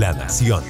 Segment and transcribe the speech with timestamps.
[0.00, 0.64] La Nación.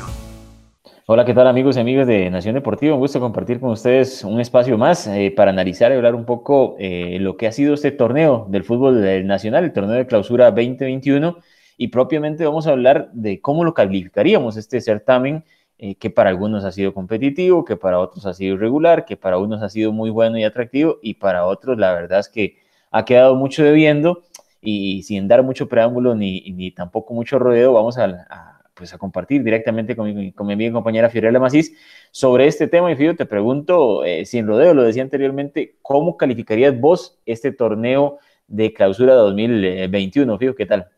[1.07, 2.95] Hola, ¿qué tal amigos y amigas de Nación Deportiva?
[2.95, 6.75] Un gusto compartir con ustedes un espacio más eh, para analizar y hablar un poco
[6.81, 11.39] eh, lo que ha sido este torneo del fútbol nacional, el torneo de clausura 2021,
[11.77, 15.45] y propiamente vamos a hablar de cómo lo calificaríamos este certamen,
[15.79, 19.39] eh, que para algunos ha sido competitivo, que para otros ha sido irregular, que para
[19.39, 22.57] unos ha sido muy bueno y atractivo, y para otros la verdad es que
[22.91, 24.25] ha quedado mucho debiendo,
[24.61, 29.45] y sin dar mucho preámbulo ni, ni tampoco mucho rodeo, vamos a pues a compartir
[29.45, 31.77] directamente con mi, con mi amiga compañera Fiorella Macís
[32.11, 32.91] sobre este tema.
[32.91, 38.21] Y Fío, te pregunto, eh, sin rodeo, lo decía anteriormente, ¿cómo calificarías vos este torneo
[38.47, 40.39] de clausura 2021?
[40.39, 40.89] Fío, ¿qué tal?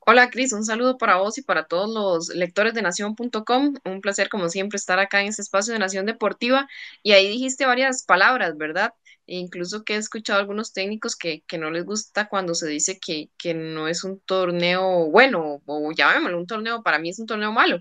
[0.00, 3.74] Hola Cris, un saludo para vos y para todos los lectores de nación.com.
[3.86, 6.68] Un placer como siempre estar acá en este espacio de Nación Deportiva.
[7.02, 8.92] Y ahí dijiste varias palabras, ¿verdad?
[9.26, 13.88] Incluso que he escuchado algunos técnicos que, no les gusta cuando se dice que, no
[13.88, 17.80] es un torneo bueno, o llamémoslo un torneo, para mí es un torneo malo,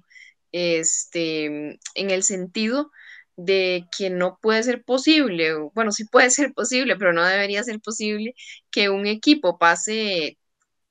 [0.52, 2.91] este, en el sentido
[3.35, 7.80] de que no puede ser posible, bueno, sí puede ser posible, pero no debería ser
[7.82, 8.35] posible
[8.72, 10.38] que un equipo pase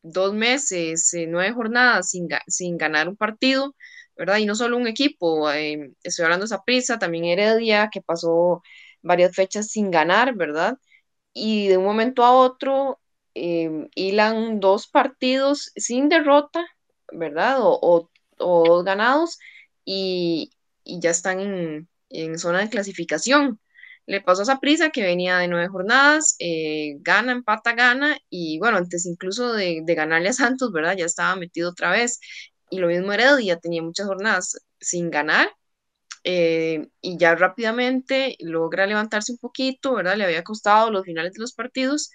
[0.03, 3.75] dos meses, eh, nueve jornadas sin, sin, ganar un partido,
[4.17, 4.39] ¿verdad?
[4.39, 8.63] Y no solo un equipo, eh, estoy hablando de prisa, también Heredia, que pasó
[9.03, 10.79] varias fechas sin ganar, ¿verdad?
[11.35, 13.01] Y de un momento a otro
[13.35, 16.67] eh, hilan dos partidos sin derrota,
[17.13, 17.59] ¿verdad?
[17.61, 19.39] O, dos ganados
[19.85, 20.53] y,
[20.85, 23.61] ya están en, zona de clasificación.
[24.07, 28.79] Le pasó esa prisa que venía de nueve jornadas, eh, gana, empata, gana, y bueno,
[28.79, 30.97] antes incluso de, de, ganarle a Santos, ¿verdad?
[30.97, 32.21] Ya estaba metido otra vez.
[32.71, 35.49] Y lo mismo Heredia, tenía muchas jornadas sin ganar
[36.25, 40.17] eh, y ya rápidamente logra levantarse un poquito, ¿verdad?
[40.17, 42.11] Le había costado los finales de los partidos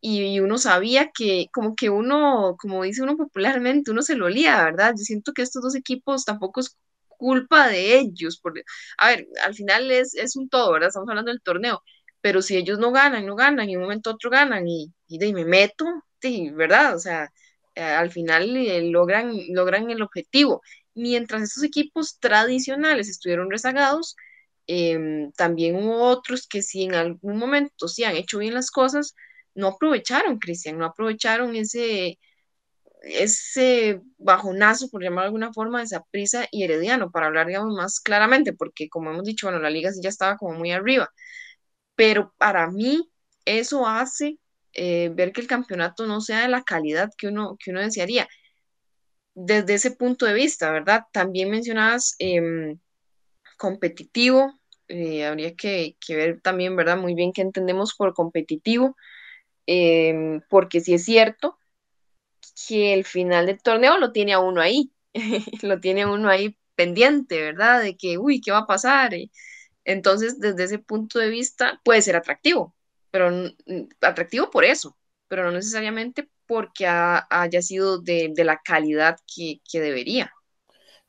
[0.00, 4.64] y, uno sabía que como que uno, como dice uno popularmente, uno se lo olía,
[4.64, 4.94] ¿verdad?
[4.98, 6.76] Yo siento que estos dos equipos tampoco es
[7.08, 8.62] culpa de ellos, porque,
[8.98, 10.88] a ver, al final es, es un todo, ¿verdad?
[10.88, 11.82] Estamos hablando del torneo,
[12.20, 15.32] pero si ellos no ganan, no ganan, y un momento otro ganan y, y de
[15.32, 15.84] me meto,
[16.54, 16.96] ¿verdad?
[16.96, 17.32] O sea,
[17.74, 20.62] eh, al final eh, logran, logran el objetivo
[20.94, 24.16] mientras estos equipos tradicionales estuvieron rezagados,
[24.66, 29.14] em, también hubo otros que si en algún momento sí han hecho bien las cosas,
[29.54, 32.18] no aprovecharon, Cristian, no aprovecharon ese,
[33.02, 37.74] ese bajonazo, por llamarlo de alguna forma, de esa prisa y herediano, para hablar, digamos,
[37.74, 41.10] más claramente, porque como hemos dicho, bueno, la liga sí ya estaba como muy arriba,
[41.94, 43.10] pero para mí
[43.44, 44.38] eso hace
[44.74, 48.28] eh, ver que el campeonato no sea de la calidad que uno, que uno desearía
[49.34, 51.04] desde ese punto de vista, ¿verdad?
[51.12, 52.78] También mencionabas em,
[53.58, 56.98] competitivo, eh, habría que, ver también, ¿verdad?
[56.98, 58.96] Muy bien qué entendemos por competitivo,
[59.66, 61.58] em, porque sí es cierto
[62.66, 64.92] que el final del torneo lo tiene a uno ahí,
[65.62, 67.82] lo tiene uno ahí pendiente, ¿verdad?
[67.82, 69.12] De que, uy, ¿qué va a pasar?
[69.84, 72.74] Entonces, desde ese punto de vista, puede ser atractivo,
[73.10, 73.30] pero
[74.00, 74.96] atractivo por eso,
[75.32, 80.30] pero no necesariamente porque haya sido de, la calidad que, debería.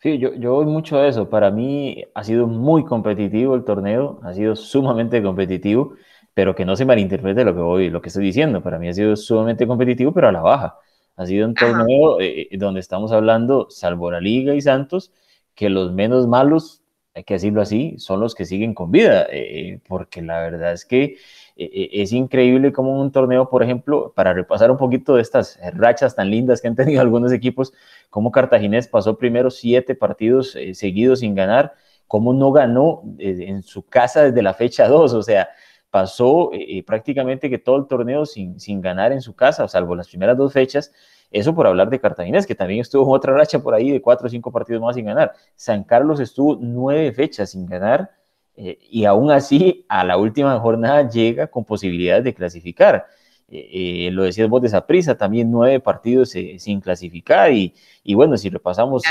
[0.01, 1.29] Sí, yo, yo voy mucho a eso.
[1.29, 5.95] Para mí ha sido muy competitivo el torneo, ha sido sumamente competitivo,
[6.33, 8.63] pero que no se malinterprete lo que voy, lo que estoy diciendo.
[8.63, 10.77] Para mí ha sido sumamente competitivo, pero a la baja.
[11.17, 15.11] Ha sido un torneo eh, eh, donde estamos hablando, salvo la Liga y Santos,
[15.53, 16.81] que los menos malos,
[17.15, 20.85] hay que decirlo así, son los que siguen con vida, eh, porque la verdad es
[20.85, 21.17] que
[21.55, 25.59] e, e, es increíble como un torneo, por ejemplo, para repasar un poquito de estas
[25.73, 27.73] rachas tan lindas que han tenido algunos equipos,
[28.09, 31.73] como Cartaginés pasó primero siete partidos eh, seguidos sin ganar,
[32.07, 35.49] como no ganó eh, en su casa desde la fecha 2, o sea,
[35.89, 40.09] pasó eh, prácticamente que todo el torneo sin, sin ganar en su casa, salvo las
[40.09, 40.91] primeras dos fechas,
[41.33, 44.29] eso por hablar de Cartaginés, que también estuvo otra racha por ahí de cuatro o
[44.29, 45.33] cinco partidos más sin ganar.
[45.55, 48.11] San Carlos estuvo nueve fechas sin ganar
[48.55, 53.07] eh, y aún así a la última jornada llega con posibilidades de clasificar.
[53.49, 57.73] Eh, eh, lo decías vos de esa prisa, también nueve partidos sin clasificar y,
[58.03, 59.01] y, bueno, si repasamos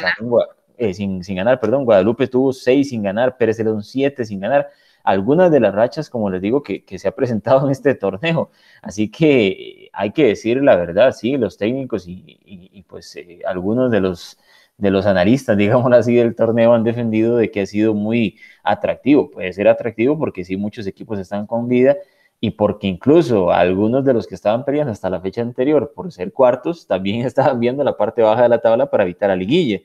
[0.92, 4.70] sin, sin, ganar, perdón, Guadalupe tuvo seis sin ganar, Pérez León siete sin ganar,
[5.04, 8.50] algunas de las rachas, como les digo, que, que se ha presentado en este torneo.
[8.82, 13.16] Así que hay que decir la verdad, sí, los técnicos y, y, pues
[13.46, 14.38] algunos de los
[14.78, 19.30] de los analistas, digámoslo así, del torneo han defendido de que ha sido muy atractivo.
[19.30, 21.96] Puede ser atractivo porque sí, muchos equipos están con vida
[22.40, 26.32] y porque incluso algunos de los que estaban peleando hasta la fecha anterior por ser
[26.32, 29.80] cuartos también estaban viendo la parte baja de la tabla para evitar a liguilla.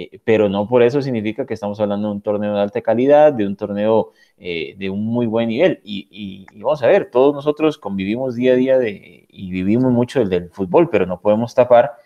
[0.00, 3.32] Eh, pero no por eso significa que estamos hablando de un torneo de alta calidad,
[3.32, 5.80] de un torneo eh, de un muy buen nivel.
[5.82, 10.28] Y, vamos a ver, todos nosotros convivimos día a día de, y vivimos mucho del,
[10.28, 11.96] del fútbol, pero no podemos tapar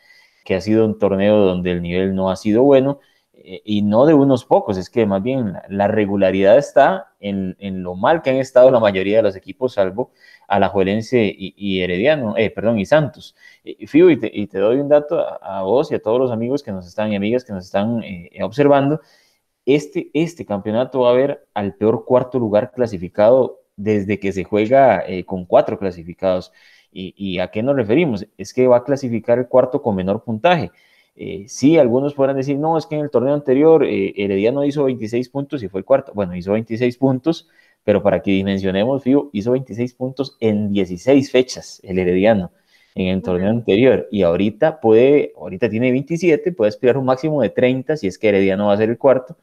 [0.43, 2.99] que ha sido un torneo donde el nivel no ha sido bueno
[3.35, 8.23] y no de unos pocos, es que más bien la, regularidad está en, lo mal
[8.23, 10.13] que han estado la mayoría de los equipos, salvo
[10.49, 13.35] Alajuelense y, y Herediano, eh, perdón, y Santos.
[13.65, 16.73] Y, Fío, y te, doy un dato a, vos y a todos los amigos que
[16.73, 19.01] nos están y amigas que nos están eh, observando.
[19.65, 25.05] Este, este campeonato va a haber al peor cuarto lugar clasificado desde que se juega
[25.27, 26.53] con cuatro clasificados.
[26.93, 28.27] ¿Y, ¿Y a qué nos referimos?
[28.37, 30.71] Es que va a clasificar el cuarto con menor puntaje.
[31.15, 34.85] Eh, sí, algunos podrán decir, no, es que en el torneo anterior eh, Herediano hizo
[34.85, 36.13] 26 puntos y fue el cuarto.
[36.15, 37.49] Bueno, hizo 26 puntos,
[37.85, 42.53] pero para que dimensionemos, Fío, hizo 26 puntos en 16 fechas el Herediano
[42.95, 44.09] en el torneo anterior.
[44.11, 48.29] Y ahorita puede, ahorita tiene 27, puede esperar un máximo de 30 si es que
[48.29, 49.37] Herediano va a ser el cuarto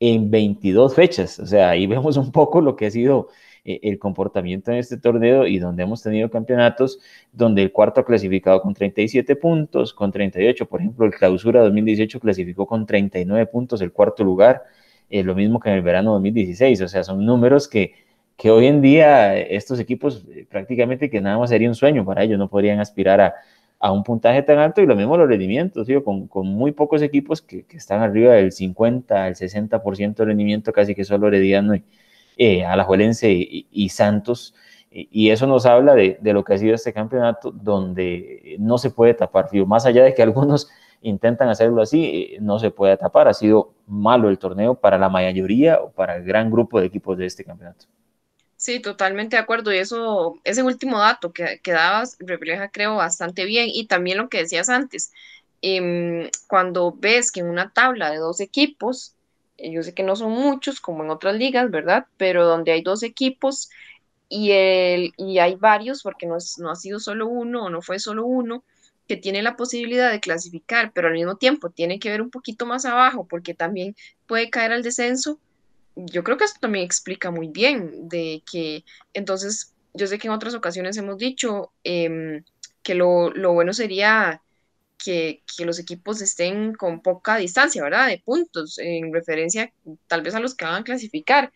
[0.00, 1.38] en 22 fechas.
[1.38, 3.28] O sea, ahí vemos un poco lo que ha sido
[3.64, 6.98] eh, el comportamiento en este torneo y donde hemos tenido campeonatos
[7.32, 12.20] donde el cuarto ha clasificado con 37 puntos, con 38, por ejemplo, el clausura 2018
[12.20, 14.62] clasificó con 39 puntos el cuarto lugar,
[15.10, 17.92] eh, lo mismo que en el verano 2016, o sea, son números que,
[18.36, 22.22] que hoy en día estos equipos eh, prácticamente que nada más sería un sueño para
[22.22, 23.34] ellos, no podrían aspirar a,
[23.78, 27.42] a un puntaje tan alto y lo mismo los rendimientos, con, con, muy pocos equipos
[27.42, 31.84] que, que, están arriba del 50, el 60% de rendimiento, casi que solo Herediano y,
[32.36, 34.54] eh, Alajuelense y, Santos.
[34.90, 39.14] Y, eso nos habla de, lo que ha sido este campeonato, donde no se puede
[39.14, 40.68] tapar, Más allá de que algunos
[41.02, 43.28] intentan hacerlo así, eh, no se puede tapar.
[43.28, 47.16] Ha sido malo el torneo para la mayoría o para el gran grupo de equipos
[47.18, 47.86] de este campeonato.
[48.56, 49.72] Sí, totalmente de acuerdo.
[49.72, 53.68] Y eso, ese último dato que, que dabas refleja, creo, bastante bien.
[53.72, 55.12] Y también lo que decías antes,
[55.62, 59.14] em, cuando ves que en una tabla de dos equipos
[59.62, 62.06] yo sé que no son muchos como en otras ligas, ¿verdad?
[62.16, 63.70] Pero donde hay dos equipos
[64.28, 67.98] y, el, y hay varios, porque no, no ha sido solo uno o no fue
[67.98, 68.64] solo uno,
[69.08, 72.64] que tiene la posibilidad de clasificar, pero al mismo tiempo tiene que ver un poquito
[72.64, 73.96] más abajo porque también
[74.26, 75.40] puede caer al descenso.
[75.96, 80.34] Yo creo que esto también explica muy bien de que entonces, yo sé que en
[80.34, 82.44] otras ocasiones hemos dicho em,
[82.84, 84.42] que lo, lo bueno sería
[85.02, 88.08] que, los equipos estén con poca distancia, ¿verdad?
[88.08, 89.72] De puntos, en referencia
[90.06, 91.52] tal vez a los que van a clasificar.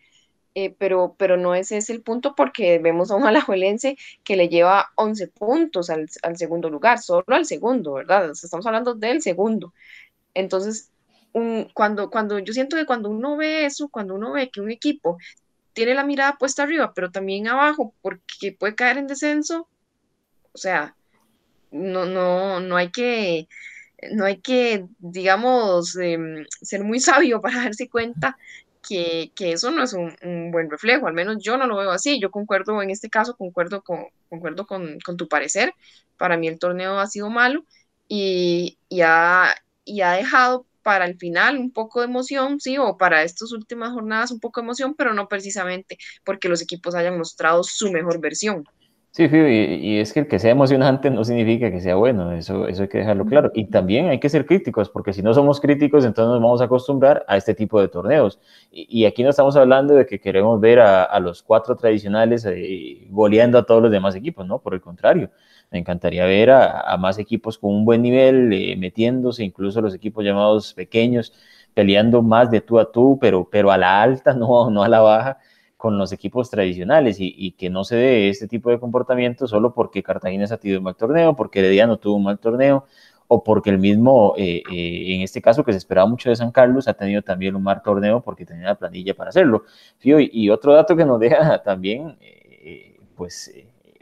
[0.57, 4.47] Eh, pero, pero no ese es el punto porque vemos a un alajuelense que le
[4.47, 6.07] lleva 11 puntos al,
[6.37, 8.31] segundo lugar, solo al segundo, ¿verdad?
[8.31, 9.73] estamos hablando del segundo.
[10.33, 10.91] Entonces,
[11.73, 15.17] cuando, cuando yo siento que cuando uno ve eso, cuando uno ve que un equipo
[15.73, 19.67] tiene la mirada puesta arriba, pero también abajo, porque puede caer en descenso,
[20.53, 20.95] o sea,
[21.71, 23.47] no, no, no hay que,
[24.11, 28.37] no hay que, digamos, em, ser muy sabio para darse cuenta
[28.87, 32.31] que, eso no es un, buen reflejo, al menos yo no lo veo así, yo
[32.31, 35.73] concuerdo en este caso, concuerdo con, concuerdo con, tu parecer,
[36.17, 37.65] para mí el torneo ha sido malo
[38.07, 42.95] y, y, ha, y ha dejado para el final un poco de emoción, sí, o
[42.97, 47.17] para estas últimas jornadas un poco de emoción, pero no precisamente porque los equipos hayan
[47.17, 48.65] mostrado su mejor versión.
[49.15, 52.81] Sí, y, es que el que sea emocionante no significa que sea bueno, eso, eso
[52.81, 53.49] hay que dejarlo claro.
[53.53, 56.65] Y también hay que ser críticos, porque si no somos críticos, entonces nos vamos a
[56.65, 58.41] acostumbrar a este tipo de torneos.
[58.71, 63.57] Y, aquí no estamos hablando de que queremos ver a, los cuatro tradicionales eh, goleando
[63.57, 64.59] a todos los demás equipos, ¿no?
[64.59, 65.29] Por el contrario,
[65.71, 70.25] me encantaría ver a, más equipos con un buen nivel, eh, metiéndose, incluso los equipos
[70.25, 71.31] llamados pequeños,
[71.73, 74.99] peleando más de tú a tú, pero, pero a la alta, no, no a la
[74.99, 75.37] baja
[75.85, 80.01] con los equipos tradicionales y, que no se dé este tipo de comportamiento solo porque
[80.01, 82.87] Cartagena ha tenido un mal torneo, porque Herediano tuvo un mal torneo
[83.27, 86.49] o porque el mismo, eh, eh, en este caso que se esperaba mucho de San
[86.49, 89.65] Carlos, ha tenido también un mal torneo porque tenía la planilla para hacerlo.
[90.01, 93.53] y, otro dato que nos deja también, eh, pues,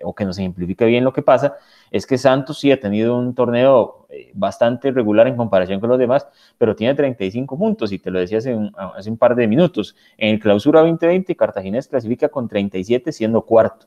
[0.04, 1.58] o que nos simplifica bien lo que pasa,
[1.94, 6.00] es que Santos sí ha tenido un torneo eh, bastante regular en comparación con los
[6.00, 9.48] demás, pero tiene 35 puntos y te lo decía hace un, hace un par de
[9.48, 9.96] minutos.
[10.18, 13.86] En el clausura 2020, Cartaginés clasifica con 37 siendo cuarto.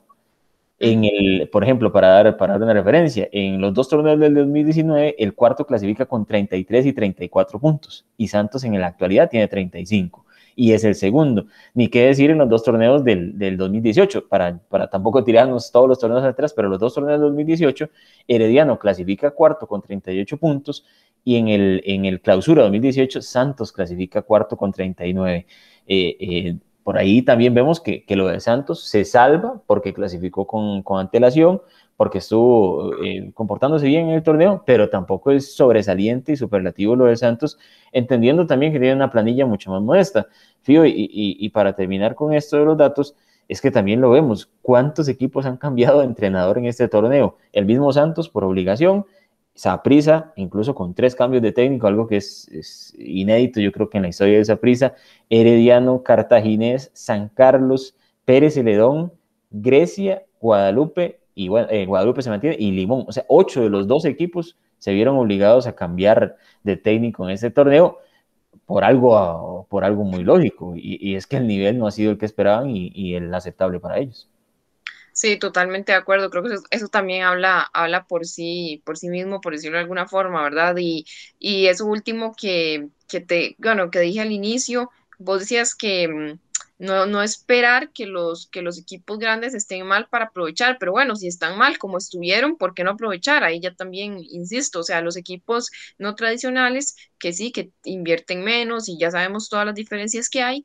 [0.79, 4.35] En el, por ejemplo, para dar, para dar una referencia, en los dos torneos del
[4.35, 9.49] 2019, el cuarto clasifica con 33 y 34 puntos y Santos en la actualidad tiene
[9.49, 10.26] 35
[10.57, 11.45] y es el segundo.
[11.75, 15.87] Ni qué decir en los dos torneos del, del 2018, para, para tampoco tirarnos todos
[15.87, 17.89] los torneos atrás, pero los dos torneos del 2018,
[18.27, 20.83] Herediano clasifica cuarto con 38 puntos
[21.23, 25.45] y en el, en el clausura 2018 Santos clasifica cuarto con 39.
[25.85, 30.47] Eh, eh, por ahí también vemos que, que, lo de Santos se salva porque clasificó
[30.47, 31.61] con, con antelación,
[31.97, 37.03] porque estuvo eh, comportándose bien en el torneo, pero tampoco es sobresaliente y superlativo lo
[37.03, 37.59] de Santos,
[37.91, 40.27] entendiendo también que tiene una planilla mucho más modesta.
[40.61, 43.17] Fío, y, para terminar con esto de los datos,
[43.49, 47.35] es que también lo vemos, cuántos equipos han cambiado de entrenador en este torneo.
[47.51, 49.05] El mismo Santos por obligación,
[49.57, 54.03] Saprisa, incluso con tres cambios de técnico, algo que es, inédito, yo creo que en
[54.03, 54.93] la historia de Saprisa,
[55.31, 59.11] Herediano, Cartaginés, San Carlos, Pérez Celedón,
[59.49, 63.05] Grecia, Guadalupe, y bueno, eh, Guadalupe se mantiene, y Limón.
[63.07, 67.31] O sea, ocho de los dos equipos se vieron obligados a cambiar de técnico en
[67.31, 67.97] este torneo
[68.67, 72.19] por algo, por algo muy lógico, y, es que el nivel no ha sido el
[72.19, 74.29] que esperaban y, y el aceptable para ellos.
[75.17, 76.29] Sí, totalmente de acuerdo.
[76.29, 80.07] Creo que eso, también habla, habla por sí, por sí mismo, por decirlo de alguna
[80.07, 80.75] forma, ¿verdad?
[80.77, 81.05] Y,
[81.39, 86.39] y eso último que, que te, bueno, que dije al inicio, vos decías que mm,
[86.77, 91.15] no, no esperar que los, que los equipos grandes estén mal para aprovechar, pero bueno,
[91.15, 93.43] si están mal como estuvieron, ¿por qué no aprovechar?
[93.43, 98.87] Ahí ya también, insisto, o sea, los equipos no tradicionales que sí, que invierten menos
[98.87, 100.63] y ya sabemos todas las diferencias que hay,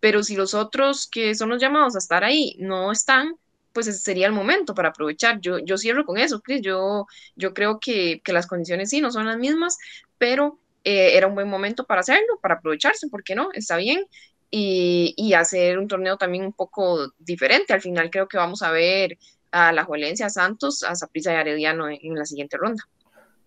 [0.00, 3.34] pero si los otros que son los llamados a estar ahí no están,
[3.72, 5.40] pues ese sería el momento para aprovechar.
[5.40, 6.60] Yo, yo cierro con eso, Chris.
[6.62, 9.78] Yo, yo creo que, las condiciones sí no son las mismas,
[10.18, 13.50] pero eh, era un buen momento para hacerlo, para aprovecharse, ¿por qué no?
[13.52, 14.04] Está bien.
[14.50, 17.72] Y, hacer un torneo también un poco diferente.
[17.72, 19.16] Al final creo que vamos a ver
[19.52, 22.82] a la Juelencia, a Santos, a Zaprisa y Arediano en, la siguiente ronda.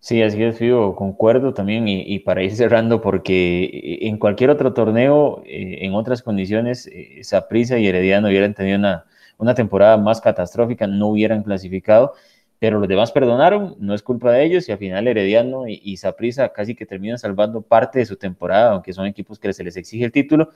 [0.00, 5.42] Sí, así es, Fío, concuerdo también y, para ir cerrando, porque en cualquier otro torneo,
[5.46, 9.04] eh, en otras condiciones, eh, y Herediano hubieran tenido una,
[9.38, 12.14] una temporada más catastrófica, no hubieran clasificado,
[12.58, 16.50] pero los demás perdonaron, no es culpa de ellos y al final Herediano y Saprissa
[16.50, 20.04] casi que terminan salvando parte de su temporada, aunque son equipos que se les exige
[20.04, 20.50] el título.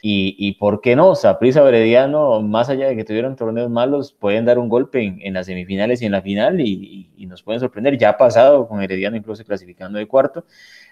[0.00, 4.12] Y, y por qué no, Saprissa o Herediano, más allá de que tuvieron torneos malos,
[4.12, 7.60] pueden dar un golpe en, las semifinales y en la final y, y, nos pueden
[7.60, 7.98] sorprender.
[7.98, 10.44] Ya ha pasado con Herediano incluso clasificando de cuarto.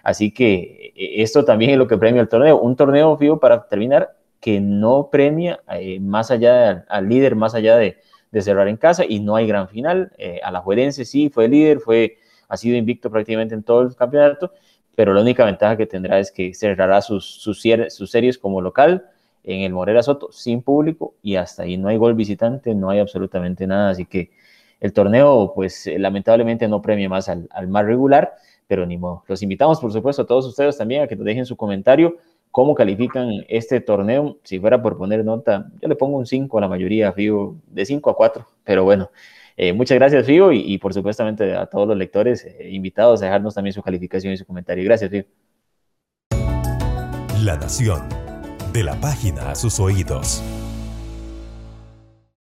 [0.03, 2.59] Así que eh, esto también es lo que premia el torneo.
[2.59, 4.17] Un torneo, fijo, para terminar,
[4.47, 7.99] que no premia eh, más allá al líder, más allá de,
[8.41, 10.13] cerrar en casa y no hay gran final.
[10.19, 13.97] Eh, a la Juerense sí fue líder, fue, ha sido invicto prácticamente en todo el
[13.97, 14.53] campeonato,
[14.95, 19.11] pero la única ventaja que tendrá es que cerrará sus, sus, series como local
[19.43, 23.01] en el Morera Soto sin público y hasta ahí no hay gol visitante, no hay
[23.01, 24.31] absolutamente nada, así que
[24.79, 28.35] el torneo pues eh, lamentablemente no premia más al, al más regular,
[28.69, 29.25] pero ni modo.
[29.27, 32.19] Los invitamos por supuesto a todos ustedes también a que nos dejen su comentario
[32.57, 34.39] ¿Cómo califican este torneo?
[34.43, 37.85] Si fuera por poner nota, yo le pongo un 5 a la mayoría, Fío, de
[37.85, 39.11] 5 a 4, pero bueno.
[39.59, 43.55] Eh, muchas gracias, Fío, y, por supuestamente a todos los lectores eh, invitados a dejarnos
[43.55, 44.83] también su calificación y su comentario.
[44.85, 45.25] Gracias, Fío.
[47.45, 48.09] La Nación,
[48.73, 50.43] de la página a sus oídos.